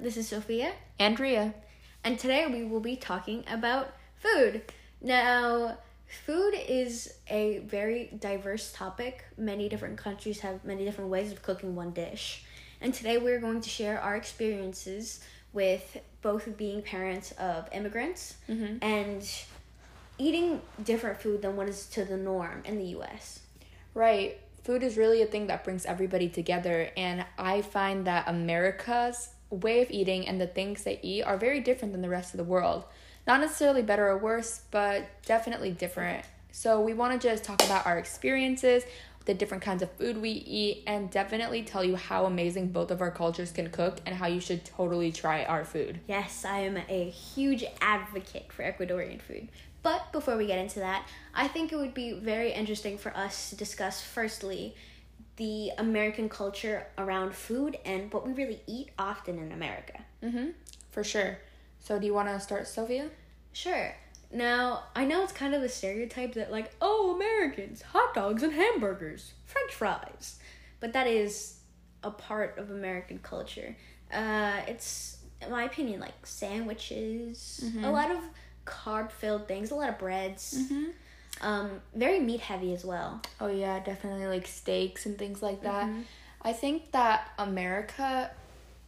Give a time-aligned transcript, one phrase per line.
[0.00, 0.72] This is Sophia.
[0.98, 1.54] Andrea.
[2.04, 4.62] And today we will be talking about food.
[5.00, 5.78] Now,
[6.24, 9.24] food is a very diverse topic.
[9.36, 12.44] Many different countries have many different ways of cooking one dish.
[12.80, 15.20] And today we're going to share our experiences
[15.52, 18.78] with both being parents of immigrants Mhm.
[18.82, 19.28] and
[20.18, 23.40] eating different food than what is to the norm in the US.
[23.94, 24.38] Right.
[24.62, 29.82] Food is really a thing that brings everybody together, and I find that America's way
[29.82, 32.44] of eating and the things they eat are very different than the rest of the
[32.44, 32.84] world.
[33.26, 36.24] Not necessarily better or worse, but definitely different.
[36.52, 38.84] So, we want to just talk about our experiences,
[39.26, 43.02] the different kinds of food we eat, and definitely tell you how amazing both of
[43.02, 46.00] our cultures can cook and how you should totally try our food.
[46.06, 49.48] Yes, I am a huge advocate for Ecuadorian food.
[49.82, 53.50] But before we get into that, I think it would be very interesting for us
[53.50, 54.74] to discuss firstly
[55.36, 60.00] the American culture around food and what we really eat often in America.
[60.22, 60.48] Mm-hmm.
[60.90, 61.38] For sure.
[61.78, 63.10] So, do you want to start, Sylvia?
[63.52, 63.94] Sure.
[64.32, 68.52] Now, I know it's kind of a stereotype that, like, oh, Americans, hot dogs and
[68.52, 70.38] hamburgers, french fries.
[70.80, 71.60] But that is
[72.02, 73.76] a part of American culture.
[74.12, 78.18] Uh, it's, in my opinion, like sandwiches, a lot of
[78.64, 80.54] carb filled things, a lot of breads.
[80.58, 80.84] Mm-hmm.
[81.40, 83.20] Um, very meat heavy as well.
[83.40, 85.86] Oh yeah, definitely like steaks and things like that.
[85.86, 86.04] Mhm.
[86.42, 88.30] I think that America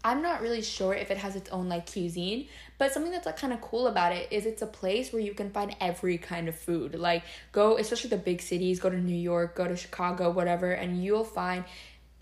[0.05, 2.46] I'm not really sure if it has its own like cuisine,
[2.78, 5.34] but something that's like kind of cool about it is it's a place where you
[5.34, 6.94] can find every kind of food.
[6.94, 11.02] Like go especially the big cities, go to New York, go to Chicago, whatever, and
[11.02, 11.64] you'll find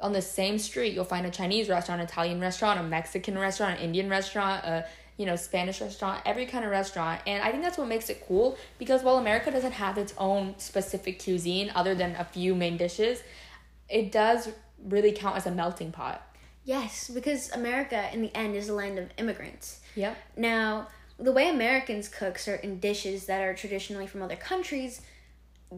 [0.01, 3.85] on the same street you'll find a Chinese restaurant, Italian restaurant, a Mexican restaurant, an
[3.85, 4.87] Indian restaurant, a
[5.17, 7.21] you know, Spanish restaurant, every kind of restaurant.
[7.27, 10.55] And I think that's what makes it cool because while America doesn't have its own
[10.59, 13.23] specific cuisine other than a few main dishes,
[13.89, 14.51] it does
[14.85, 16.23] really count as a melting pot.
[16.65, 19.81] Yes, because America, in the end, is a land of immigrants.
[19.95, 20.17] Yep.
[20.37, 20.89] Now,
[21.19, 25.01] the way Americans cook certain dishes that are traditionally from other countries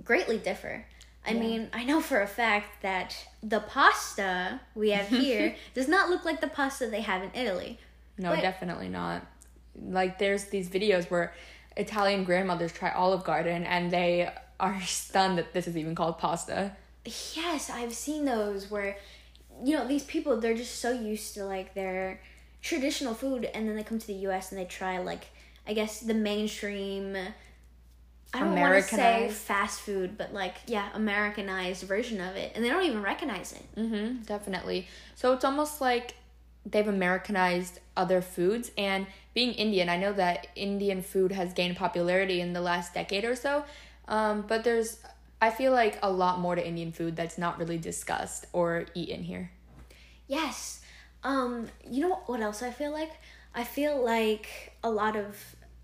[0.03, 0.87] greatly differ.
[1.25, 1.41] I Yeah.
[1.41, 6.25] mean, I know for a fact that the pasta we have here does not look
[6.25, 7.79] like the pasta they have in Italy.
[8.17, 9.25] No, definitely not.
[9.87, 11.33] Like there's these videos where
[11.77, 14.31] Italian grandmothers try Olive Garden and they
[14.61, 16.77] are stunned that this is even called pasta.
[17.34, 18.99] Yes, I've seen those where,
[19.65, 22.21] you know, these people, they're just so used to like their
[22.61, 25.28] traditional food and then they come to the US and they try like,
[25.67, 27.17] I guess, the mainstream.
[28.34, 32.53] I don't want to say fast food, but like, yeah, Americanized version of it.
[32.55, 33.81] And they don't even recognize it.
[33.81, 34.87] Mm-hmm, definitely.
[35.15, 36.15] So it's almost like
[36.71, 38.71] they've Americanized other foods.
[38.77, 43.25] And being Indian, I know that Indian food has gained popularity in the last decade
[43.25, 43.65] or so.
[44.06, 44.99] Um, but there's,
[45.41, 49.23] I feel like a lot more to Indian food that's not really discussed or eaten
[49.23, 49.51] here.
[50.27, 50.83] Yes.
[51.23, 53.12] Um, you know what else I feel like?
[53.55, 55.37] I feel like a lot of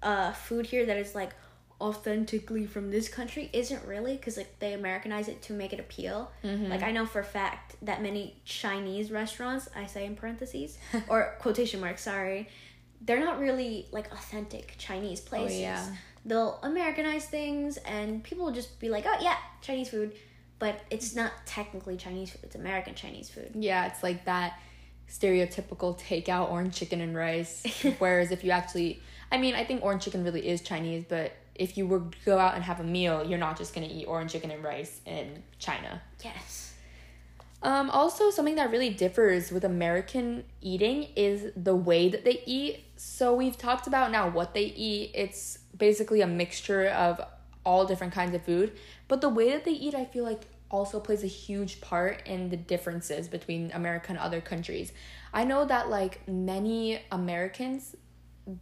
[0.02, 1.30] uh food here that is like
[1.84, 6.32] authentically from this country isn't really because like they Americanize it to make it appeal.
[6.42, 6.70] Mm-hmm.
[6.70, 10.78] Like I know for a fact that many Chinese restaurants, I say in parentheses
[11.08, 12.48] or quotation marks, sorry,
[13.02, 15.60] they're not really like authentic Chinese oh, places.
[15.60, 15.86] yeah.
[16.24, 20.14] They'll Americanize things and people will just be like, oh yeah, Chinese food,
[20.58, 22.40] but it's not technically Chinese food.
[22.44, 23.50] It's American Chinese food.
[23.54, 24.58] Yeah, it's like that
[25.10, 27.62] stereotypical takeout orange chicken and rice.
[27.98, 31.76] Whereas if you actually, I mean, I think orange chicken really is Chinese, but if
[31.76, 34.32] you were to go out and have a meal, you're not just gonna eat orange
[34.32, 36.02] chicken and rice in China.
[36.22, 36.74] Yes.
[37.62, 42.84] Um, also, something that really differs with American eating is the way that they eat.
[42.96, 45.12] So, we've talked about now what they eat.
[45.14, 47.20] It's basically a mixture of
[47.64, 48.72] all different kinds of food.
[49.08, 52.50] But the way that they eat, I feel like, also plays a huge part in
[52.50, 54.92] the differences between America and other countries.
[55.32, 57.96] I know that, like, many Americans,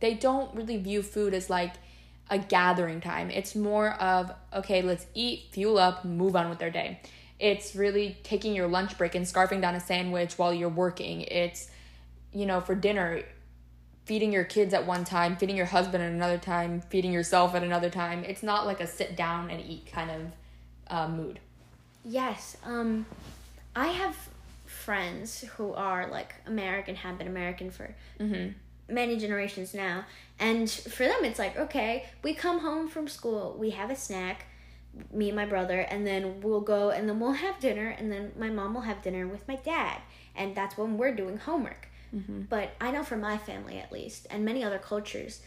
[0.00, 1.74] they don't really view food as like
[2.32, 3.30] a gathering time.
[3.30, 6.98] It's more of, okay, let's eat, fuel up, move on with their day.
[7.38, 11.20] It's really taking your lunch break and scarfing down a sandwich while you're working.
[11.20, 11.68] It's,
[12.32, 13.20] you know, for dinner,
[14.06, 17.62] feeding your kids at one time, feeding your husband at another time, feeding yourself at
[17.62, 18.24] another time.
[18.24, 20.20] It's not like a sit down and eat kind of
[20.88, 21.38] uh, mood.
[22.02, 22.56] Yes.
[22.64, 23.04] Um,
[23.76, 24.16] I have
[24.64, 28.52] friends who are like American, have been American for Mm-hmm.
[28.88, 30.04] Many generations now,
[30.38, 34.46] and for them it's like okay, we come home from school, we have a snack,
[35.12, 38.32] me and my brother, and then we'll go and then we'll have dinner, and then
[38.38, 40.00] my mom will have dinner with my dad,
[40.34, 41.88] and that's when we're doing homework.
[42.14, 42.42] Mm-hmm.
[42.42, 45.40] But I know for my family at least, and many other cultures,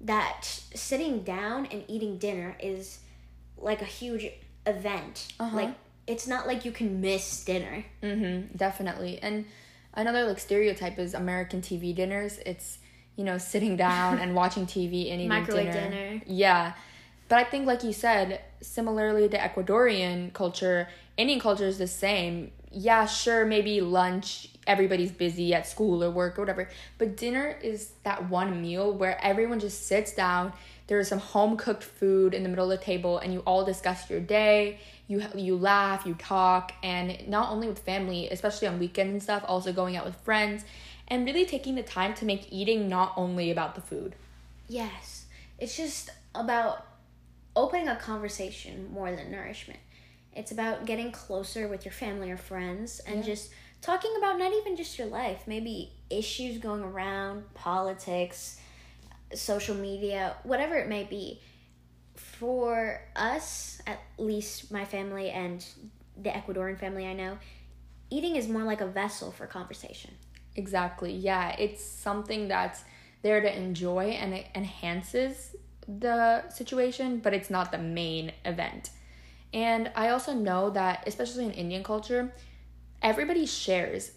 [0.00, 0.44] that
[0.74, 3.00] sitting down and eating dinner is
[3.56, 4.26] like a huge
[4.66, 5.32] event.
[5.38, 5.56] Uh-huh.
[5.56, 5.74] Like
[6.06, 7.84] it's not like you can miss dinner.
[8.02, 9.18] Mm-hmm, definitely.
[9.22, 9.44] And
[9.94, 12.38] another like stereotype is American TV dinners.
[12.44, 12.78] It's
[13.20, 15.90] you know sitting down and watching TV and eating dinner.
[15.90, 16.22] dinner.
[16.26, 16.72] Yeah,
[17.28, 20.88] but I think like you said, similarly to Ecuadorian culture,
[21.18, 22.50] Indian culture is the same.
[22.72, 24.48] Yeah, sure, maybe lunch.
[24.66, 29.22] Everybody's busy at school or work or whatever, but dinner is that one meal where
[29.22, 30.54] everyone just sits down.
[30.86, 34.08] There's some home cooked food in the middle of the table, and you all discuss
[34.08, 34.78] your day.
[35.08, 39.44] You you laugh, you talk, and not only with family, especially on weekends and stuff,
[39.46, 40.64] also going out with friends,
[41.10, 44.14] and really taking the time to make eating not only about the food.
[44.68, 45.26] Yes.
[45.58, 46.86] It's just about
[47.56, 49.80] opening a conversation more than nourishment.
[50.32, 53.22] It's about getting closer with your family or friends and Yeah.
[53.26, 53.50] just
[53.82, 58.58] talking about not even just your life, maybe issues going around, politics,
[59.34, 61.40] social media, whatever it may be.
[62.14, 65.64] For us, at least my family and
[66.16, 67.38] the Ecuadorian family I know,
[68.10, 70.14] eating is more like a vessel for conversation.
[70.56, 71.12] Exactly.
[71.12, 72.84] Yeah, it's something that's
[73.22, 75.54] there to enjoy and it enhances
[75.86, 78.90] the situation, but it's not the main event.
[79.52, 82.32] And I also know that, especially in Indian culture,
[83.02, 84.12] everybody shares.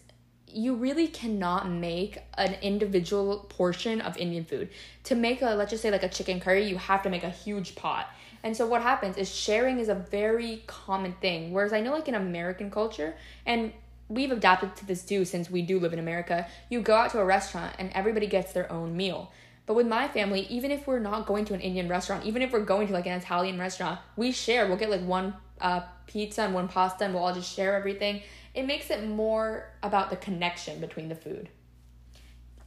[0.48, 4.70] You really cannot make an individual portion of Indian food.
[5.06, 7.30] To make a, let's just say, like a chicken curry, you have to make a
[7.30, 8.08] huge pot.
[8.44, 11.54] And so, what happens is sharing is a very common thing.
[11.54, 13.16] Whereas I know, like in American culture,
[13.46, 13.74] and
[14.10, 17.20] we've adapted to this too since we do live in America, you go out to
[17.20, 19.32] a restaurant and everybody gets their own meal.
[19.66, 22.52] But with my family, even if we're not going to an Indian restaurant, even if
[22.52, 24.68] we're going to like an Italian restaurant, we share.
[24.68, 28.22] We'll get like one uh, pizza and one pasta and we'll all just share everything.
[28.54, 31.50] It makes it more about the connection between the food.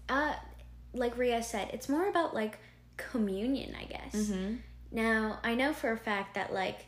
[0.09, 0.35] uh
[0.95, 2.59] like Ria said, it's more about like
[2.97, 4.15] communion, I guess.
[4.91, 6.87] Now, I know for a fact that like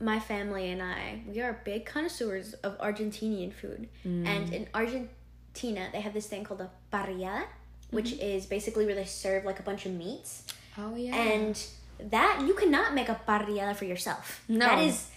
[0.00, 3.88] my family and I, we are big connoisseurs of Argentinian food.
[4.06, 4.26] Mm.
[4.26, 7.44] And in Argentina, they have this thing called a parrilla,
[7.90, 8.22] which mm-hmm.
[8.22, 10.44] is basically where they serve like a bunch of meats.
[10.78, 11.14] Oh, yeah.
[11.14, 11.62] And
[12.10, 14.42] that you cannot make a parrilla for yourself.
[14.48, 14.60] No.
[14.60, 15.08] That is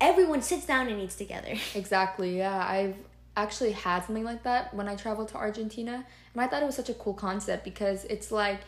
[0.00, 1.54] everyone sits down and eats together.
[1.74, 2.66] Exactly, yeah.
[2.66, 2.96] I've
[3.36, 6.04] actually had something like that when I traveled to Argentina.
[6.34, 8.60] And I thought it was such a cool concept because it's like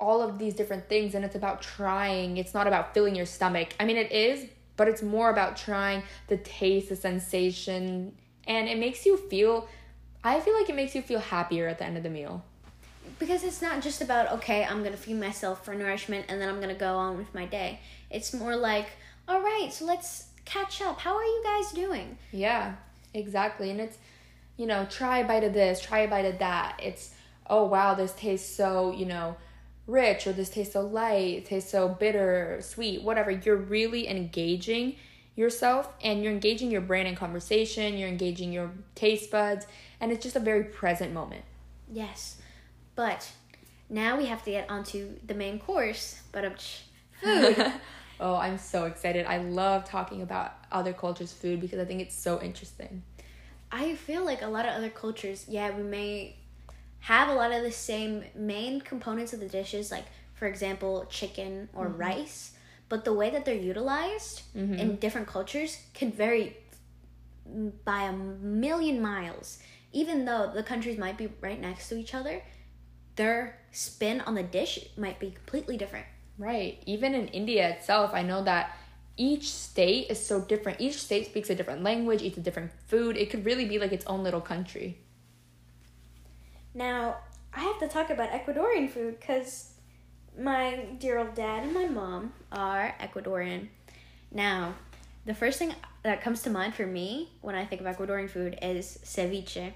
[0.00, 2.36] all of these different things and it's about trying.
[2.36, 3.74] It's not about filling your stomach.
[3.78, 4.46] I mean, it is,
[4.76, 8.12] but it's more about trying the taste, the sensation,
[8.46, 9.68] and it makes you feel.
[10.22, 12.42] I feel like it makes you feel happier at the end of the meal.
[13.18, 16.58] because it's not just about okay i'm gonna feed myself for nourishment and then i'm
[16.60, 17.78] gonna go on with my day
[18.10, 18.86] it's more like
[19.28, 22.74] all right so let's catch up how are you guys doing Yeah,
[23.12, 23.70] exactly.
[23.70, 23.96] And it's,
[24.56, 26.80] you know, try a bite of this, try a bite of that.
[26.82, 27.14] It's,
[27.48, 29.36] oh wow, this tastes so, you know,
[29.86, 33.30] rich or this tastes so light, it tastes so bitter, sweet, whatever.
[33.30, 34.96] You're really engaging
[35.36, 39.66] yourself and you're engaging your brain in conversation, you're engaging your taste buds,
[40.00, 41.44] and it's just a very present moment.
[41.92, 42.38] yes
[42.96, 43.30] but
[43.90, 46.54] now we have to get onto the main course but um,
[47.22, 47.72] food
[48.20, 49.26] oh, I'm so excited.
[49.26, 53.02] I love talking about other cultures' food because I think it's so interesting.
[53.72, 56.36] i feel like a lot of other cultures yeah we may
[57.04, 60.04] have a lot of the same main components of the dishes like
[60.34, 62.00] for example chicken or mm-hmm.
[62.00, 62.52] rice
[62.88, 64.74] but the way that they're utilized mm-hmm.
[64.74, 66.56] in different cultures can vary
[67.84, 69.58] by a million miles
[69.92, 72.42] even though the countries might be right next to each other
[73.16, 76.06] their spin on the dish might be completely different
[76.38, 76.82] Right.
[76.86, 78.76] Even in India itself, I know that
[79.16, 80.80] each state is so different.
[80.80, 83.16] Each state speaks a different language, eats a different food.
[83.16, 84.98] It could really be like its own little country.
[86.74, 87.18] Now,
[87.52, 89.70] I have to talk about Ecuadorian food because
[90.38, 93.68] my dear old dad and my mom are Ecuadorian.
[94.32, 94.74] Now,
[95.24, 98.58] the first thing that comes to mind for me when I think of Ecuadorian food
[98.60, 99.72] is ceviche.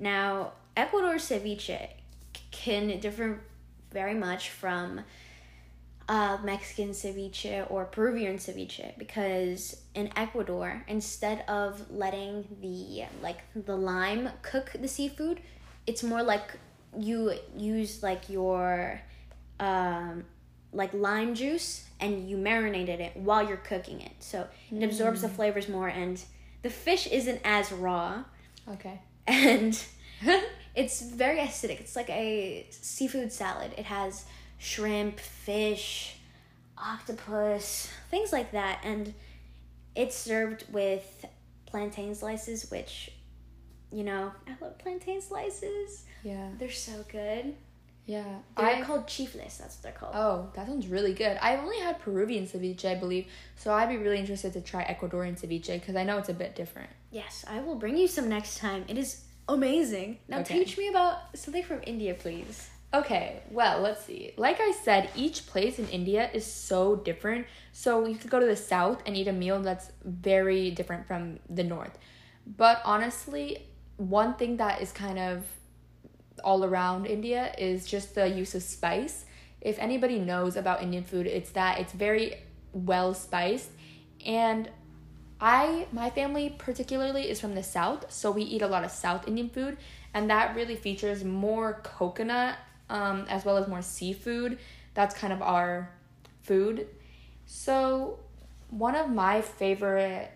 [0.00, 1.88] Now, Ecuador ceviche
[2.50, 3.40] can differ
[3.90, 5.00] very much from
[6.08, 13.76] uh, Mexican ceviche or Peruvian ceviche because in Ecuador, instead of letting the like the
[13.76, 15.40] lime cook the seafood,
[15.86, 16.52] it's more like
[16.98, 19.00] you use like your
[19.58, 20.24] um,
[20.72, 25.28] like lime juice and you marinated it while you're cooking it, so it absorbs the
[25.28, 26.22] flavors more and
[26.62, 28.22] the fish isn't as raw
[28.68, 29.00] Okay.
[29.26, 29.82] and
[30.74, 31.80] it's very acidic.
[31.80, 33.72] It's like a seafood salad.
[33.76, 34.24] It has
[34.58, 36.16] shrimp, fish,
[36.76, 39.14] octopus, things like that, and
[39.94, 41.24] it's served with
[41.66, 43.10] plantain slices, which,
[43.92, 46.04] you know, I love plantain slices.
[46.22, 46.48] Yeah.
[46.58, 47.54] They're so good.
[48.06, 48.24] Yeah.
[48.56, 49.58] They're I called chifles.
[49.58, 50.14] That's what they're called.
[50.14, 51.38] Oh, that sounds really good.
[51.40, 55.38] I've only had Peruvian ceviche, I believe, so I'd be really interested to try Ecuadorian
[55.40, 56.90] ceviche because I know it's a bit different.
[57.10, 58.84] Yes, I will bring you some next time.
[58.88, 60.18] It is amazing.
[60.28, 60.58] Now Okay.
[60.58, 62.68] teach me about something from India, please.
[62.92, 64.32] Okay, well, let's see.
[64.36, 67.46] Like I said, each place in India is so different.
[67.72, 71.38] So you could go to the south and eat a meal that's very different from
[71.48, 71.96] the north.
[72.44, 73.68] But honestly,
[74.00, 75.44] one thing that is kind of
[76.42, 79.26] all around India is just the use of spice.
[79.60, 82.36] If anybody knows about Indian food, it's that it's very
[82.72, 83.70] well spiced
[84.24, 84.70] and
[85.40, 89.26] I my family particularly is from the south, so we eat a lot of South
[89.26, 89.78] Indian food,
[90.12, 92.56] and that really features more coconut
[92.90, 94.58] um, as well as more seafood.
[94.92, 95.90] That's kind of our
[96.42, 96.88] food.
[97.46, 98.18] So
[98.68, 100.30] one of my favorite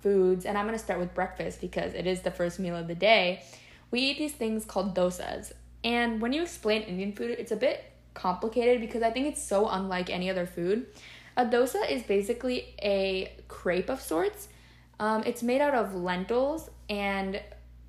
[0.00, 2.94] foods, and I'm gonna start with breakfast because it is the first meal of the
[2.94, 3.42] day.
[3.90, 5.52] We eat these things called dosas,
[5.82, 9.68] and when you explain Indian food, it's a bit complicated because I think it's so
[9.68, 10.86] unlike any other food.
[11.36, 14.48] A dosa is basically a crepe of sorts.
[14.98, 17.40] Um, it's made out of lentils and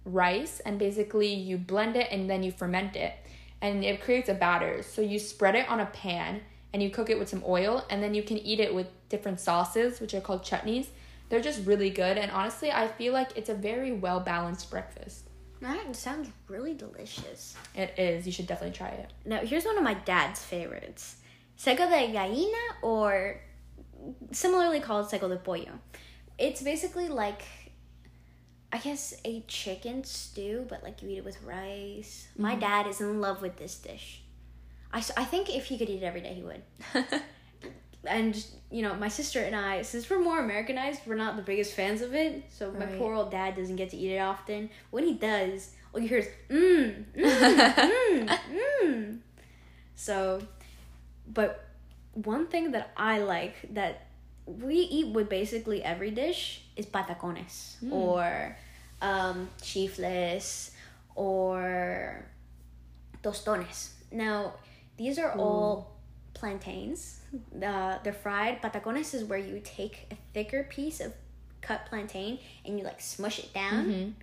[0.05, 3.13] rice, and basically you blend it and then you ferment it,
[3.61, 4.83] and it creates a batter.
[4.83, 8.03] So you spread it on a pan and you cook it with some oil, and
[8.03, 10.87] then you can eat it with different sauces, which are called chutneys.
[11.29, 15.29] They're just really good, and honestly, I feel like it's a very well balanced breakfast.
[15.61, 17.55] That sounds really delicious.
[17.75, 18.25] It is.
[18.25, 19.11] You should definitely try it.
[19.25, 21.17] Now, here's one of my dad's favorites.
[21.57, 23.41] Seco de gallina, or
[24.31, 25.79] similarly called seco de pollo.
[26.37, 27.43] It's basically like,
[28.71, 32.29] I guess, a chicken stew, but like you eat it with rice.
[32.37, 32.61] My mm-hmm.
[32.61, 34.21] dad is in love with this dish.
[34.93, 36.63] I, I think if he could eat it every day, he would.
[38.05, 41.73] and, you know, my sister and I, since we're more Americanized, we're not the biggest
[41.73, 42.43] fans of it.
[42.49, 44.69] So my poor old dad doesn't get to eat it often.
[44.91, 48.39] When he does, all you hear is, mmm, mmm, mmm,
[48.83, 49.17] mmm.
[49.95, 50.41] So,
[51.27, 51.65] but
[52.13, 54.07] one thing that I like that
[54.45, 57.91] we eat with basically every dish is patacones mm.
[57.91, 58.57] or
[59.01, 60.71] um, chifles
[61.15, 62.25] or
[63.21, 63.91] tostones.
[64.11, 64.53] Now,
[64.97, 65.95] these are all
[66.33, 67.18] plantains.
[67.63, 68.61] Uh, they're fried.
[68.61, 71.13] Patacones is where you take a thicker piece of
[71.61, 74.15] cut plantain and you like smush it down,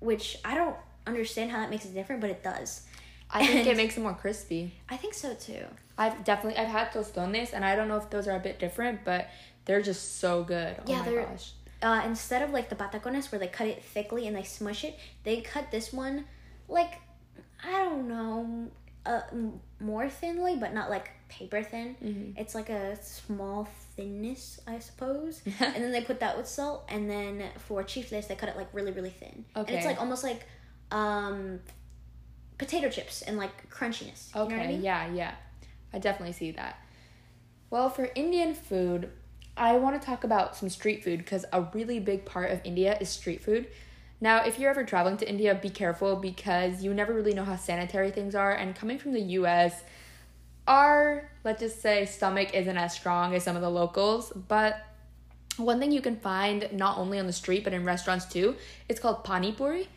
[0.00, 0.76] which I don't
[1.06, 2.82] understand how that makes it different, but it does.
[3.30, 4.72] I think it makes it more crispy.
[4.88, 5.64] I think so too.
[5.96, 9.04] I've definitely I've had tostones and I don't know if those are a bit different,
[9.04, 9.28] but
[9.64, 10.76] they're just so good.
[10.78, 11.52] Oh Yeah, my they're- gosh.
[11.82, 14.98] uh, instead of like the patacones where they cut it thickly and they smush it,
[15.22, 16.24] they cut this one
[16.68, 17.00] like
[17.64, 18.70] I don't know,
[19.06, 19.20] uh,
[19.80, 21.96] more thinly, but not like paper thin.
[22.02, 22.40] Mm-hmm.
[22.40, 25.42] It's like a small thinness, I suppose.
[25.60, 28.68] and then they put that with salt, and then for chifles they cut it like
[28.72, 29.44] really really thin.
[29.56, 29.72] Okay.
[29.72, 30.46] And it's like almost like
[30.90, 31.60] um,
[32.58, 34.34] potato chips and like crunchiness.
[34.34, 34.82] You Okay, know what I mean?
[34.82, 35.34] yeah, yeah.
[35.92, 36.78] I definitely see that.
[37.70, 39.10] Well, for Indian food,
[39.56, 42.96] I want to talk about some street food because a really big part of India
[43.00, 43.68] is street food.
[44.24, 47.56] Now, if you're ever traveling to India, be careful because you never really know how
[47.56, 48.52] sanitary things are.
[48.52, 49.82] And coming from the US,
[50.66, 54.32] our, let's just say, stomach isn't as strong as some of the locals.
[54.48, 54.80] But
[55.58, 58.56] one thing you can find not only on the street but in restaurants too,
[58.88, 59.88] it's called pani puri.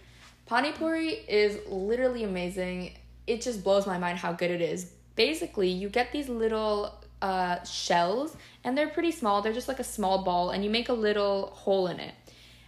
[0.46, 2.98] Pani puri is literally amazing.
[3.28, 4.92] It just blows my mind how good it is.
[5.16, 9.42] Basically, you get these little uh, shells, and they're pretty small.
[9.42, 12.14] They're just like a small ball, and you make a little hole in it.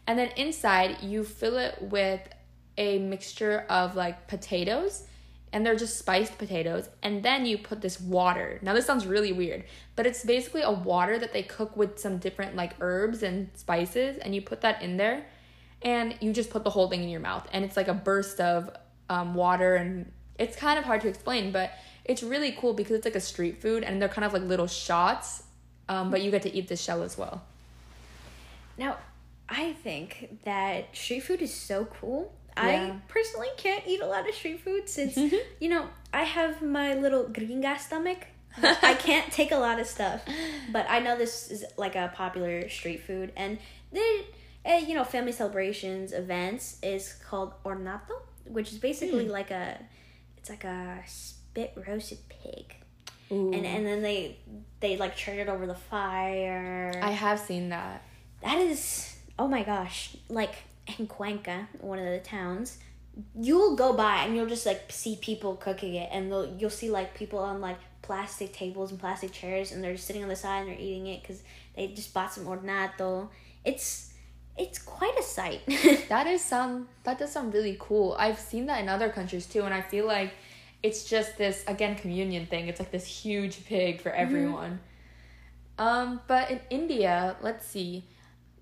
[0.09, 2.19] And then inside, you fill it with
[2.79, 5.03] a mixture of like potatoes,
[5.53, 6.89] and they're just spiced potatoes.
[7.03, 8.57] And then you put this water.
[8.63, 12.17] Now, this sounds really weird, but it's basically a water that they cook with some
[12.17, 15.27] different like herbs and spices, and you put that in there,
[15.83, 17.47] and you just put the whole thing in your mouth.
[17.53, 18.71] And it's like a burst of
[19.11, 21.73] um, water, and it's kind of hard to explain, but
[22.03, 24.65] it's really cool because it's like a street food, and they're kind of like little
[24.65, 25.43] shots,
[25.87, 27.43] um, but you get to eat the shell as well.
[28.75, 28.97] Now,
[29.49, 32.33] I think that street food is so cool.
[32.57, 32.63] Yeah.
[32.63, 35.17] I personally can't eat a lot of street food since,
[35.59, 38.27] you know, I have my little gringa stomach.
[38.61, 40.21] I can't take a lot of stuff.
[40.71, 43.31] But I know this is like a popular street food.
[43.37, 43.59] And
[43.93, 44.23] the,
[44.65, 49.31] uh, you know, family celebrations, events is called hornado, which is basically Hmm.
[49.31, 49.79] like a,
[50.37, 52.75] it's like a spit roasted pig.
[53.31, 53.53] Ooh.
[53.53, 54.37] And, and then they,
[54.79, 56.91] they like turn it over the fire.
[57.01, 58.03] I have seen that.
[58.41, 60.53] That is, oh my gosh, like
[60.99, 62.77] in Cuenca, one of the towns,
[63.33, 66.91] you'll go by and you'll just like see people cooking it, and they'll, you'll see
[66.91, 70.35] like people on like plastic tables and plastic chairs, and they're just sitting on the
[70.35, 71.41] side and they're eating it because
[71.75, 73.29] they just bought some hornado.
[73.63, 74.13] It's
[74.57, 75.61] it's quite a sight.
[76.09, 78.15] That is some that does sound really cool.
[78.19, 80.33] I've seen that in other countries too, and I feel like
[80.83, 82.67] it's just this again communion thing.
[82.67, 84.79] It's like this huge pig for everyone.
[85.77, 88.03] Um, but in India, let's see.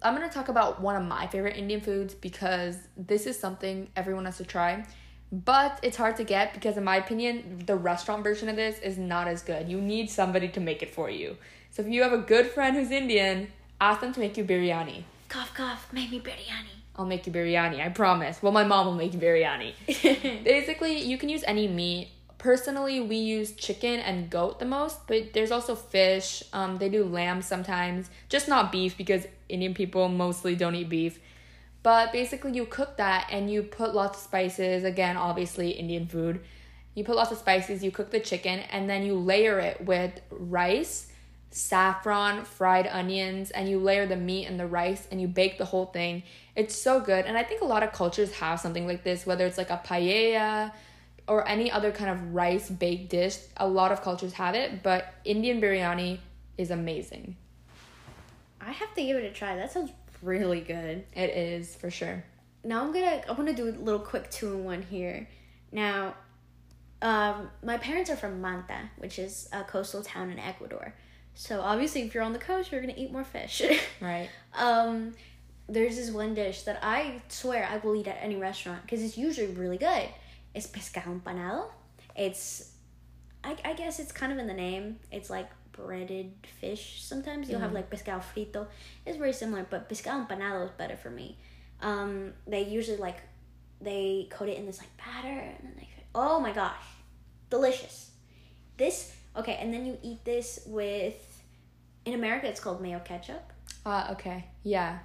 [0.01, 4.25] I'm gonna talk about one of my favorite Indian foods because this is something everyone
[4.25, 4.85] has to try.
[5.31, 8.97] But it's hard to get because, in my opinion, the restaurant version of this is
[8.97, 9.67] not as good.
[9.67, 11.35] You need somebody to make it for you.
[11.71, 13.49] So if you have a good friend who's Indian,
[13.81, 15.03] ask them to make you biryani.
[15.27, 16.77] Cough, cough, make me biryani.
[16.95, 18.41] I'll make you biryani, I promise.
[18.41, 19.73] Well, my mom will make you biryani.
[20.43, 22.09] Basically, you can use any meat.
[22.37, 26.41] Personally, we use chicken and goat the most, but there's also fish.
[26.53, 31.19] Um, they do lamb sometimes, just not beef because Indian people mostly don't eat beef.
[31.83, 34.83] But basically, you cook that and you put lots of spices.
[34.83, 36.41] Again, obviously, Indian food.
[36.95, 40.19] You put lots of spices, you cook the chicken, and then you layer it with
[40.31, 41.11] rice,
[41.51, 45.65] saffron, fried onions, and you layer the meat and the rice and you bake the
[45.65, 46.23] whole thing.
[46.55, 47.25] It's so good.
[47.25, 49.81] And I think a lot of cultures have something like this, whether it's like a
[49.85, 50.71] paella
[51.27, 53.37] or any other kind of rice baked dish.
[53.57, 56.19] A lot of cultures have it, but Indian biryani
[56.57, 57.35] is amazing.
[58.67, 59.55] I have to give it a try.
[59.55, 61.05] That sounds really good.
[61.15, 62.23] It is for sure.
[62.65, 65.29] Now I'm gonna I'm gonna do a little quick two in one here.
[65.71, 66.15] Now,
[67.01, 70.93] um, my parents are from Manta, which is a coastal town in Ecuador.
[71.33, 73.61] So obviously, if you're on the coast, you're gonna eat more fish.
[74.01, 74.29] Right.
[74.53, 75.13] um,
[75.69, 79.17] there's this one dish that I swear I will eat at any restaurant because it's
[79.17, 80.09] usually really good.
[80.53, 81.69] It's pescado empanado.
[82.15, 82.71] It's,
[83.43, 84.99] I, I guess it's kind of in the name.
[85.11, 87.03] It's like breaded fish.
[87.03, 88.67] Sometimes you'll have like pescado frito.
[89.05, 91.37] It's very similar, but pescado empanado is better for me.
[91.81, 93.21] Um, they usually like,
[93.79, 96.83] they coat it in this like batter and then they, oh my gosh,
[97.49, 98.11] delicious.
[98.77, 101.15] This okay, and then you eat this with,
[102.05, 103.53] in America it's called mayo ketchup
[103.85, 104.45] Uh, okay.
[104.63, 104.99] Yeah.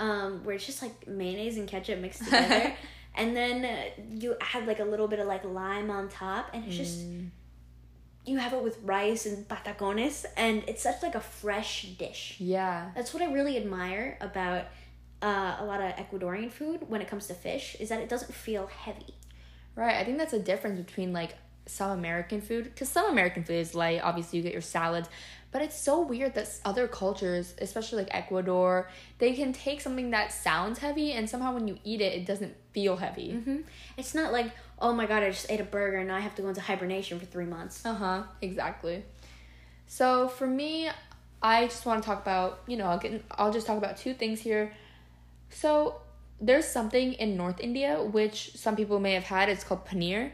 [0.00, 2.72] um, where it's just like mayonnaise and ketchup mixed together,
[3.14, 6.64] and then uh, you add like a little bit of like lime on top, and
[6.66, 6.98] it's just
[8.26, 12.36] you have it with rice and patacones, and it's such like a fresh dish.
[12.38, 12.90] Yeah.
[12.94, 14.64] That's what I really admire about
[15.22, 18.34] uh, a lot of Ecuadorian food when it comes to fish is that it doesn't
[18.34, 19.14] feel heavy.
[19.74, 19.96] Right.
[19.96, 21.36] I think that's a difference between like
[21.66, 24.00] some American food because some American food is light.
[24.02, 25.08] Obviously, you get your salads,
[25.56, 30.30] but it's so weird that other cultures, especially like Ecuador, they can take something that
[30.30, 33.30] sounds heavy and somehow when you eat it, it doesn't feel heavy.
[33.32, 33.60] hmm
[33.96, 36.34] It's not like oh my god, I just ate a burger and now I have
[36.34, 37.86] to go into hibernation for three months.
[37.86, 38.22] Uh huh.
[38.42, 39.02] Exactly.
[39.86, 40.90] So for me,
[41.40, 44.12] I just want to talk about you know I'll get I'll just talk about two
[44.12, 44.74] things here.
[45.48, 46.02] So
[46.38, 49.48] there's something in North India which some people may have had.
[49.48, 50.32] It's called paneer.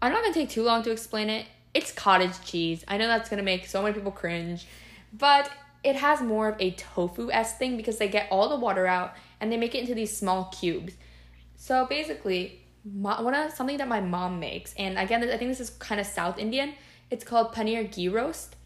[0.00, 1.44] I'm not gonna take too long to explain it.
[1.74, 2.84] It's cottage cheese.
[2.86, 4.66] I know that's gonna make so many people cringe,
[5.12, 5.50] but
[5.82, 9.14] it has more of a tofu s thing because they get all the water out
[9.40, 10.94] and they make it into these small cubes.
[11.56, 15.70] So basically, one of something that my mom makes, and again, I think this is
[15.70, 16.74] kind of South Indian.
[17.10, 18.56] It's called paneer ghee roast.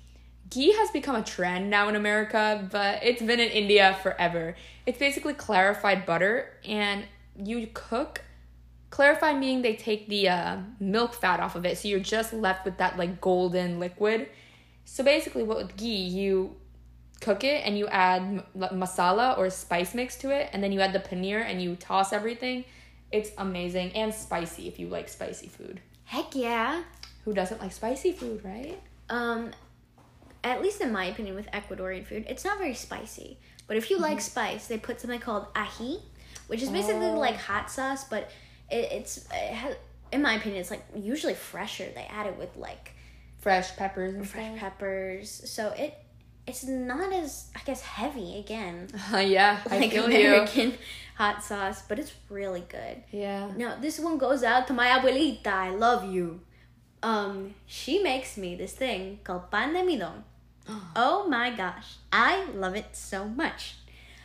[0.48, 4.54] Ghee has become a trend now in America, but it's been in India forever.
[4.86, 7.04] It's basically clarified butter, and
[7.36, 8.22] you cook.
[8.96, 12.64] Clarified meaning they take the uh, milk fat off of it, so you're just left
[12.64, 14.26] with that like golden liquid.
[14.86, 16.56] So basically, what with ghee, you
[17.20, 20.94] cook it and you add masala or spice mix to it, and then you add
[20.94, 22.64] the paneer and you toss everything.
[23.12, 25.82] It's amazing and spicy if you like spicy food.
[26.04, 26.82] Heck yeah.
[27.26, 28.80] Who doesn't like spicy food, right?
[29.10, 29.50] Um,
[30.42, 33.36] at least in my opinion, with Ecuadorian food, it's not very spicy.
[33.66, 36.00] But if you like spice, they put something called ají,
[36.46, 37.18] which is basically Oh.
[37.18, 38.30] like hot sauce, but
[38.70, 39.76] it, it's it has,
[40.12, 41.86] in my opinion, it's like usually fresher.
[41.94, 42.92] They add it with like
[43.38, 44.58] Fresh peppers and fresh stuff.
[44.58, 45.94] peppers, so it
[46.46, 50.26] it's not as I guess heavy again, yeah, I like feel you.
[50.28, 50.74] American
[51.16, 53.02] hot sauce, but it's really good.
[53.10, 53.50] Yeah.
[53.56, 55.46] No, this one goes out to my abuelita.
[55.46, 56.40] I love you.
[57.02, 60.22] Um, she makes me this thing called pan de midon.
[60.96, 63.76] oh my gosh, I love it so much.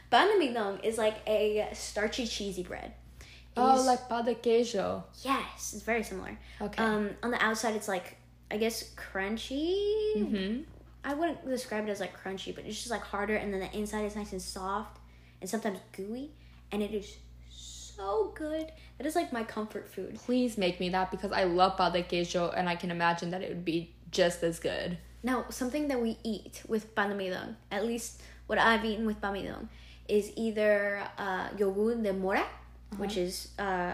[0.09, 2.93] Pan de midon is like a starchy cheesy bread.
[3.57, 5.03] Oh, like pas de queso.
[5.23, 6.37] yes, it's very similar.
[6.61, 6.83] Okay.
[6.83, 8.17] Um, on the outside, it's like
[8.49, 10.15] I guess crunchy.
[10.17, 10.61] mm-hmm.
[11.03, 13.77] I wouldn't describe it as like crunchy, but it's just like harder, and then the
[13.77, 14.99] inside is nice and soft,
[15.41, 16.29] and sometimes gooey,
[16.71, 17.17] and it is
[17.49, 18.71] so good.
[18.97, 20.15] That is like my comfort food.
[20.15, 23.41] Please make me that because I love pas de queso and I can imagine that
[23.41, 24.97] it would be just as good.
[25.23, 29.33] Now, something that we eat with pan de at least what I've eaten with pan
[29.33, 29.55] de
[30.07, 32.45] is either uh, yogur de mora,
[32.97, 33.93] which is, uh,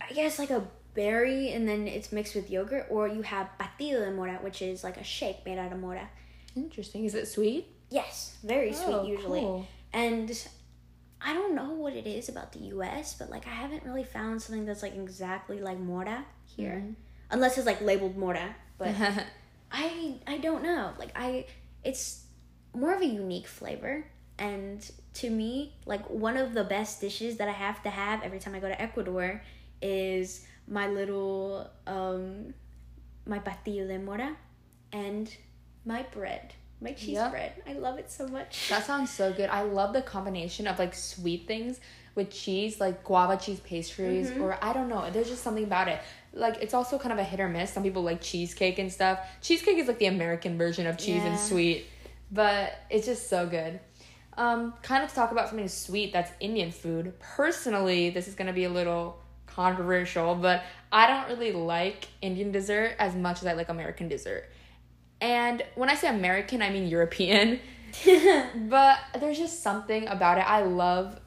[0.00, 4.04] I guess, like a berry and then it's mixed with yogurt, or you have batido
[4.04, 6.08] de mora, which is like a shake made out of mora.
[6.56, 7.04] Interesting.
[7.04, 7.66] Is it sweet?
[7.90, 9.40] Yes, very sweet Oh, usually.
[9.40, 9.66] cool.
[9.92, 10.30] And
[11.20, 14.42] I don't know what it is about the US, but like I haven't really found
[14.42, 16.82] something that's like exactly like mora here.
[16.84, 16.92] Mm-hmm.
[17.30, 18.94] Unless it's like labeled mora, but
[19.72, 20.92] I I don't know.
[20.98, 21.46] Like I
[21.82, 22.24] it's
[22.74, 24.04] more of a unique flavor
[24.38, 28.38] and to me, like one of the best dishes that I have to have every
[28.38, 29.42] time I go to Ecuador
[29.82, 32.54] is my little um
[33.26, 34.36] my batido de mora
[34.92, 35.34] and
[35.84, 36.52] my bread.
[36.80, 37.30] My cheese Yep.
[37.30, 37.52] bread.
[37.66, 38.68] I love it so much.
[38.68, 39.48] That sounds so good.
[39.48, 41.80] I love the combination of like sweet things
[42.14, 44.42] with cheese, like guava cheese pastries, Mm-hmm.
[44.42, 45.08] or I don't know.
[45.10, 46.00] There's just something about it.
[46.32, 47.72] Like it's also kind of a hit or miss.
[47.72, 49.20] Some people like cheesecake and stuff.
[49.40, 51.86] Cheesecake is like the American version of cheese and sweet,
[52.30, 53.80] but it's just so good.
[54.36, 57.14] Um, kind of to talk about something sweet that's Indian food.
[57.20, 62.96] Personally, this is gonna be a little controversial, but I don't really like Indian dessert
[62.98, 64.48] as much as I like American dessert.
[65.20, 67.60] And when I say American, I mean European.
[68.68, 70.42] but there's just something about it.
[70.48, 71.20] I love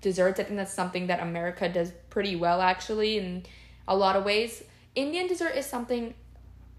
[0.00, 0.40] desserts.
[0.40, 3.44] I think that's something that America does pretty well, actually, in
[3.88, 4.62] a lot of ways.
[4.94, 6.14] Indian dessert is something.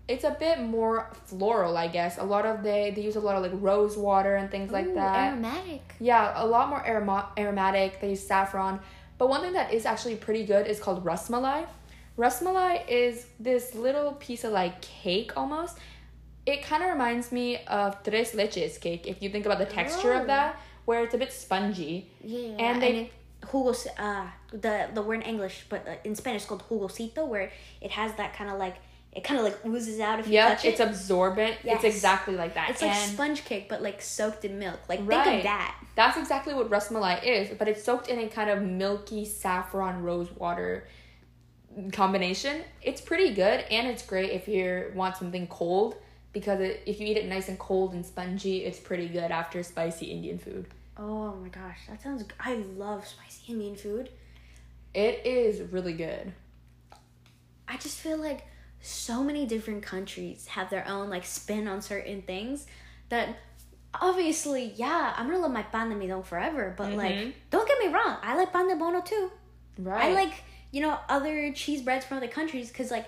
[0.07, 2.17] It's a bit more floral, I guess.
[2.17, 4.93] A lot of they they use a lot of like rose water and things like
[4.93, 5.33] that.
[5.33, 5.95] Aromatic.
[5.99, 7.99] Yeah, a lot more aroma- aromatic.
[7.99, 8.79] They use saffron.
[9.17, 11.65] But one thing that is actually pretty good is called rasmalai.
[12.17, 15.77] Rasmalai is this little piece of like cake almost.
[16.45, 20.13] It kind of reminds me of tres leches cake if you think about the texture
[20.13, 20.21] Oh.
[20.21, 22.09] of that, where it's a bit spongy.
[22.23, 26.41] Yeah, And they- it, jugos, uh, the the word in English, but uh, in Spanish
[26.43, 28.77] it's called jugosito, where it has that kind of like
[29.17, 30.67] it kind of like oozes out if you Yep, touch it.
[30.69, 31.55] it's absorbent.
[31.63, 32.69] It's exactly like that.
[32.69, 34.79] It's like and sponge cake, but like soaked in milk.
[34.87, 35.75] Like think of that.
[35.95, 40.31] that's exactly what rasmalai is, but it's soaked in a kind of milky saffron rose
[40.31, 40.87] water
[41.91, 42.61] combination.
[42.83, 45.95] It's pretty good and it's great if you want something cold
[46.31, 49.63] because it, if you eat it nice and cold and spongy, it's pretty good after
[49.63, 50.67] spicy Indian food.
[50.95, 52.23] Oh my gosh, that sounds.
[52.39, 54.11] I love spicy Indian food.
[54.93, 56.33] It is really good.
[57.67, 58.45] I just feel like
[58.87, 62.65] so many different countries have their own like spin on certain things
[63.09, 63.35] that
[63.93, 66.95] obviously, yeah, I'm gonna love my pan de midon forever, but Mhm.
[66.97, 69.31] like don't get me wrong, I like pan de bono too.
[69.77, 70.05] Right.
[70.05, 73.05] I like, you know, other cheese breads from other countries cuz like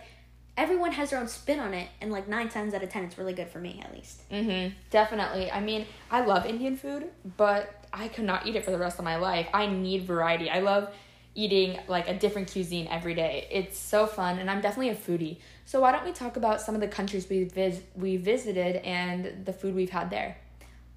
[0.58, 3.18] everyone has their own spin on it and like 9 times out of 10 it's
[3.18, 4.30] really good for me at least.
[4.30, 4.76] Mm-hmm.
[4.90, 5.50] Definitely.
[5.52, 9.00] I mean, I love Indian food, but I could not eat it for the rest
[9.00, 9.48] of my life.
[9.54, 10.50] I need variety.
[10.50, 10.94] I love
[11.40, 13.48] eating like a different cuisine every day.
[13.50, 15.38] It's so fun, and I'm definitely a foodie.
[15.66, 19.46] So why don't we talk about some of the countries we vis- we visited and
[19.46, 20.38] the food we've had there?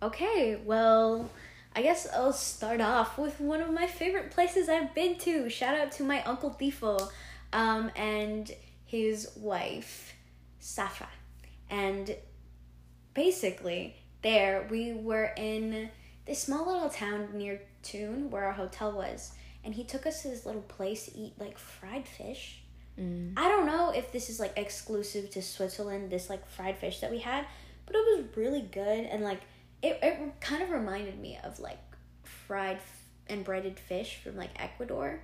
[0.03, 1.31] Okay, well,
[1.77, 5.49] I guess I'll start off with one of my favorite places I've been to.
[5.49, 7.09] Shout out to my uncle Tifo,
[7.53, 8.51] um, and
[8.85, 10.15] his wife,
[10.59, 11.09] Safa.
[11.71, 12.17] And
[13.15, 15.89] basically, there we were in
[16.27, 19.33] this small little town near Thun where our hotel was,
[19.65, 22.63] and he took us to this little place to eat like fried fish.
[22.99, 23.35] Mm.
[23.37, 27.11] I don't know if this is like exclusive to Switzerland, this like fried fish that
[27.11, 27.47] we had,
[27.87, 29.41] but it was really good and like
[29.83, 31.79] it, it kind of reminded me of like
[32.23, 35.21] fried f- and breaded fish from like Ecuador,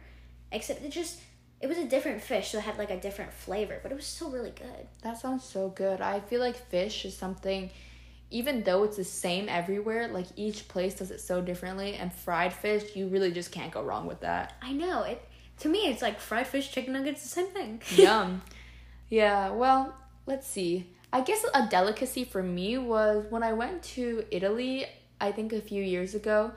[0.50, 1.20] except it just
[1.60, 4.06] it was a different fish, so it had like a different flavor, but it was
[4.06, 4.86] still really good.
[5.02, 6.00] That sounds so good.
[6.00, 7.70] I feel like fish is something,
[8.30, 11.94] even though it's the same everywhere, like each place does it so differently.
[11.94, 14.54] And fried fish, you really just can't go wrong with that.
[14.62, 15.22] I know it.
[15.60, 17.82] To me, it's like fried fish, chicken nuggets, the same thing.
[17.96, 18.42] Yum.
[19.08, 19.94] Yeah, well,
[20.26, 20.90] let's see.
[21.12, 24.86] I guess a delicacy for me was when I went to Italy,
[25.20, 26.52] I think a few years ago.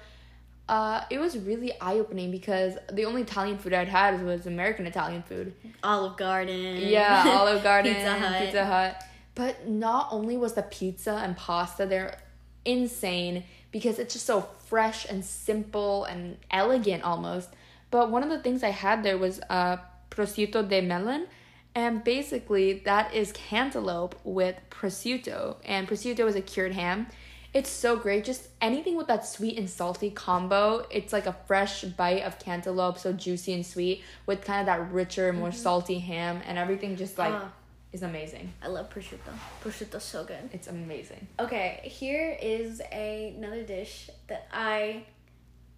[0.67, 4.85] Uh, it was really eye opening because the only Italian food I'd had was American
[4.87, 5.53] Italian food.
[5.83, 6.77] Olive Garden.
[6.77, 8.41] Yeah, Olive Garden, Pizza Hut.
[8.41, 9.03] Pizza Hut.
[9.35, 12.17] But not only was the pizza and pasta there
[12.65, 17.49] insane because it's just so fresh and simple and elegant almost.
[17.89, 19.77] But one of the things I had there was uh,
[20.09, 21.27] prosciutto de melon.
[21.73, 25.55] And basically, that is cantaloupe with prosciutto.
[25.63, 27.07] And prosciutto is a cured ham.
[27.53, 28.25] It's so great.
[28.25, 30.85] Just anything with that sweet and salty combo.
[30.89, 34.91] It's like a fresh bite of cantaloupe, so juicy and sweet, with kind of that
[34.91, 37.51] richer, more salty ham, and everything just like Ah.
[37.93, 38.53] Is amazing.
[38.61, 39.33] I love prosciutto.
[39.61, 40.49] Prosciutto's so good.
[40.53, 41.27] It's amazing.
[41.39, 45.03] Okay, here is a, another dish that I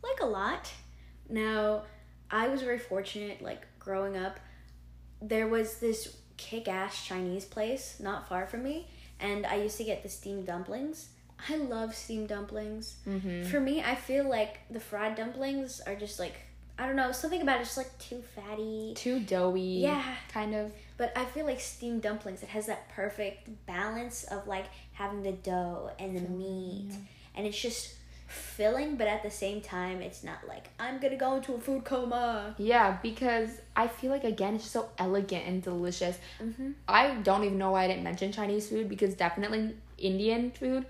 [0.03, 0.71] like a lot.
[1.29, 1.83] Now,
[2.29, 4.39] I was very fortunate, like growing up,
[5.21, 8.87] there was this kick ass Chinese place not far from me,
[9.19, 11.09] and I used to get the steamed dumplings.
[11.49, 12.97] I love steamed dumplings.
[13.07, 13.49] Mm-hmm.
[13.49, 16.35] For me, I feel like the fried dumplings are just like,
[16.77, 18.93] I don't know, something about it just like too fatty.
[18.95, 19.81] Too doughy.
[19.81, 20.15] Yeah.
[20.31, 20.73] Kind of.
[20.97, 25.33] But I feel like steamed dumplings, it has that perfect balance of like having the
[25.33, 26.91] dough and the meat.
[27.35, 27.95] And it's just
[28.27, 31.83] filling, but at the same time, it's not like, I'm gonna go into a food
[31.83, 32.55] coma.
[32.57, 36.17] Yeah, because I feel like again it's just so elegant and delicious.
[36.41, 36.71] Mm-hmm.
[36.87, 40.85] I don't even know why I didn't mention Chinese food because definitely Indian food.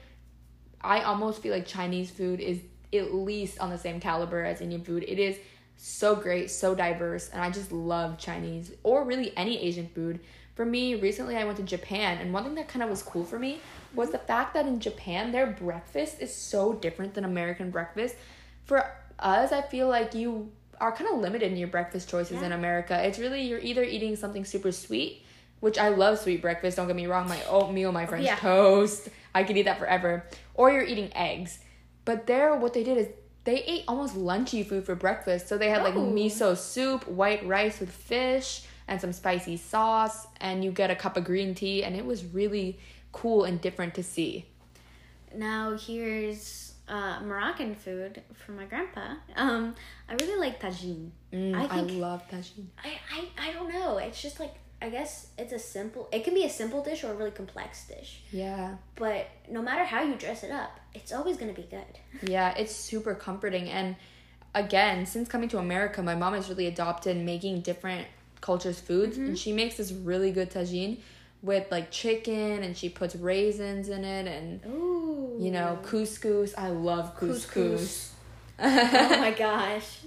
[0.82, 2.60] I almost feel like Chinese food is
[2.94, 5.04] at least on the same caliber as Indian food.
[5.08, 5.38] It is
[5.78, 10.20] so great, so diverse, and I just love Chinese or really any Asian food.
[10.56, 13.26] For me, recently I went to Japan, and one thing that kind of was cool
[13.26, 13.60] for me
[13.94, 18.16] was the fact that in Japan, their breakfast is so different than American breakfast.
[18.66, 18.86] For
[19.20, 22.48] us, I feel like you are kind of limited in your breakfast choices Yeah.
[22.48, 23.02] in America.
[23.06, 25.24] It's really, you're either eating something super sweet,
[25.60, 28.36] which I love sweet breakfast, don't get me wrong, my oatmeal, my oh, French yeah.
[28.36, 30.26] toast, I could eat that forever.
[30.54, 31.60] Or you're eating eggs.
[32.06, 33.08] But there, what they did is
[33.46, 35.48] they ate almost lunchy food for breakfast.
[35.48, 36.02] So they had like Oh.
[36.02, 41.18] miso soup, white rice with fish, and some spicy sauce, and you get a cup
[41.18, 42.80] of green tea, and it was really
[43.12, 44.46] cool and different to see.
[45.36, 49.16] Now here's uh, Moroccan food from my grandpa.
[49.36, 49.76] Um,
[50.10, 51.12] I really like tagine.
[51.32, 52.68] Mm, I I, love tagine.
[52.84, 53.98] I, I I don't know.
[53.98, 56.10] It's just like I guess it's a simple.
[56.12, 58.20] It can be a simple dish or a really complex dish.
[58.32, 58.76] Yeah.
[58.96, 61.86] But no matter how you dress it up, it's always gonna be good.
[62.30, 63.70] Yeah, it's super comforting.
[63.70, 63.96] And
[64.54, 68.08] again, since coming to America, my mom has really adopted making different
[68.42, 69.18] cultures' foods.
[69.18, 69.36] And mm-hmm.
[69.36, 70.98] she makes this really good tagine
[71.42, 75.38] with like chicken and she puts raisins in it and, Ooh.
[75.40, 76.54] you know, couscous.
[76.58, 77.48] I love couscous.
[77.48, 78.10] Couscous.
[78.60, 80.00] oh my gosh.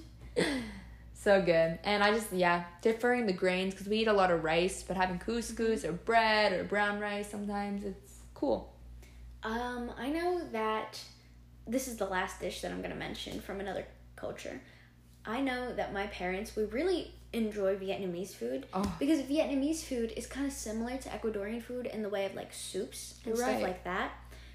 [1.26, 1.80] So good.
[1.82, 4.96] And I just, yeah, differing the grains because we eat a lot of rice, but
[4.96, 8.72] having couscous or bread or brown rice sometimes, it's cool.
[9.42, 11.00] Um, I know that
[11.66, 13.84] this is the last dish that I'm gonna mention from another
[14.14, 14.60] culture.
[15.24, 18.94] I know that my parents we really enjoy Vietnamese food Oh.
[19.00, 22.52] because Vietnamese food is kind of similar to Ecuadorian food in the way of like
[22.52, 24.12] soups and stuff like that.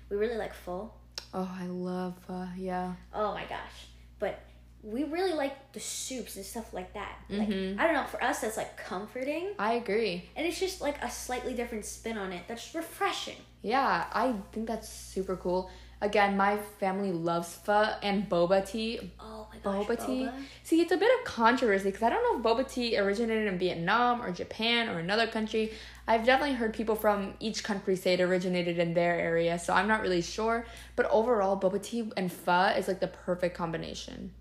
[0.10, 0.94] We really like pho.
[1.34, 2.94] Oh, I love, uh, yeah.
[3.14, 3.88] Oh my gosh.
[4.20, 4.40] But
[4.84, 7.18] we really like the soups and stuff like that.
[7.30, 7.80] Like Mhm.
[7.80, 10.30] I don't know, for us that's like comforting I agree.
[10.36, 13.38] and it's just like a slightly different spin on it that's refreshing.
[13.62, 15.70] Yeah, I think that's super cool.
[16.04, 19.12] Again, my family loves pho and boba tea.
[19.20, 19.86] Oh my gosh.
[19.86, 20.24] Boba tea.
[20.26, 20.34] boba.
[20.64, 23.60] See, it's a bit of controversy because I don't know if boba tea originated in
[23.60, 25.72] Vietnam or Japan or another country.
[26.08, 29.88] I've definitely heard people from each country say it originated in their area, so I'm
[29.88, 30.66] not really sure.
[30.96, 34.34] But overall, boba tea and pho is like the perfect combination.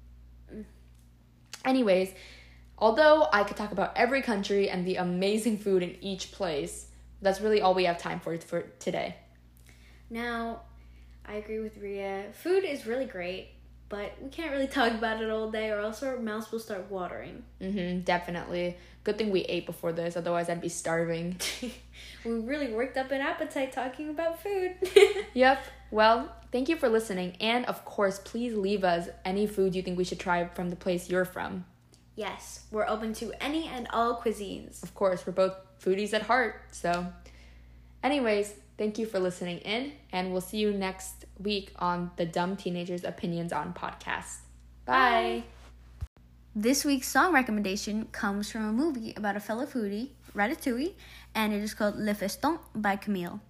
[1.64, 2.12] Anyways,
[2.78, 6.86] although I could talk about every country and the amazing food in each place,
[7.22, 9.16] that's really all we have time for for today.
[10.08, 10.62] Now,
[11.26, 12.26] I agree with Ria.
[12.32, 13.50] Food is really great,
[13.90, 16.90] but we can't really talk about it all day or else our mouths will start
[16.90, 17.42] watering.
[17.60, 18.78] Mm-hmm, definitely.
[19.04, 21.36] Good thing we ate before this, otherwise I'd be starving.
[22.24, 24.76] we really worked up an appetite talking about food.
[25.34, 25.62] Yep.
[25.90, 27.36] Well, thank you for listening.
[27.40, 30.76] And of course, please leave us any food you think we should try from the
[30.76, 31.64] place you're from.
[32.16, 34.82] yes, we're open to any and all cuisines.
[34.82, 36.62] Of course, we're both foodies at heart.
[36.72, 37.06] So,
[38.04, 39.92] anyways, thank you for listening in.
[40.10, 44.38] And we'll see you next week on the Dumb Teenagers Opinions on podcast.
[44.86, 45.44] Bye.
[46.56, 50.94] This week's song recommendation comes from a movie about a fellow foodie, Ratatouille,
[51.34, 53.40] and it is called Le Festin by Camille.